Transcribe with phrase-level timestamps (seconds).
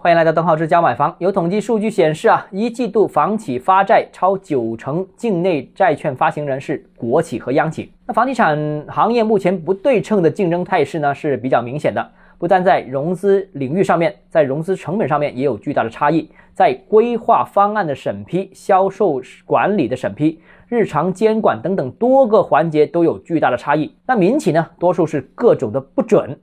[0.00, 1.12] 欢迎来到邓浩之家买房。
[1.18, 7.92] 有统计数据显示啊，一季度房企发债超九成，境内债券发行人是国企和央企。
[8.06, 8.56] 那房地产
[8.86, 23.92] 行业目前不对称的竞争态势呢是比较明显的，不但在融资领域上面，在融资成本上面也有巨大的差异，在规划方案的审批、销售管理的审批、日常监管等等多个环节都有巨大的差异。
[24.06, 26.38] 那民企呢，多数是各种的不准。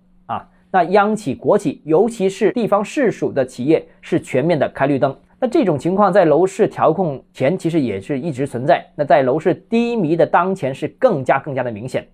[0.75, 5.15] 那央企、国企，尤其是地方市属的企业，是全面的开绿灯。
[5.39, 8.85] 那这种情况在楼市调控前，其实也是一直存在。
[8.93, 12.05] 那在楼市低迷的当前，是更加更加的明显。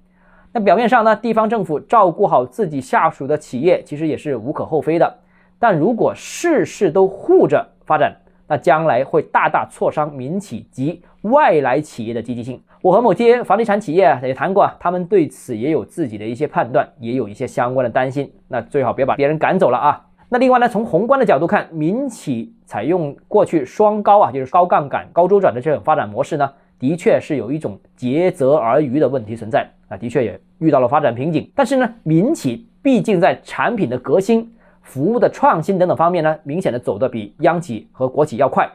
[0.54, 5.12] 那表面上呢，地方政府照顾好自己下属的企业，其实也是无可厚非的。
[5.58, 8.16] 但如果事事都护着发展，
[8.52, 12.62] 那将来会大大挫伤民企及外来企业的积极性。
[12.82, 18.30] 我和某些房地产企业也谈过，他们对此也有自己的一些判断，也有一些相关的担心。
[18.50, 20.06] 那最好别把别人赶走了啊。
[20.28, 31.50] 那另外呢，从宏观的角度看，民企采用过去双高啊，就是高杠杆、高周转的这种发展模式呢，的确是有一种竭泽而渔的问题存在啊，的确也遇到了发展瓶颈。
[31.56, 38.70] 但是呢，民企毕竟在产品的革新、服务的创新等等方面呢，明显的走得比央企和国企要快。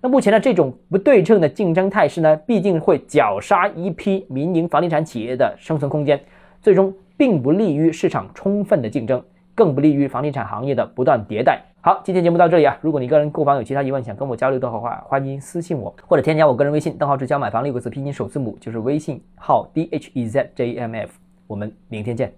[0.00, 6.20] 那目前的这种不对称的竞争态势呢，毕竟会绞杀一批民营房地产企业的生存空间，
[6.60, 9.22] 最终并不利于市场充分的竞争，
[9.54, 11.62] 更不利于房地产行业的不断迭代。
[11.80, 21.12] 好，今天节目到这里啊，如果你个人购房有其他疑问想跟我交流的话，欢迎私信我或者添加我个人微信，邓浩志教买房六个字拼音首字母，就是微信号 d h e z j m f。
[21.46, 22.34] 我们明天见。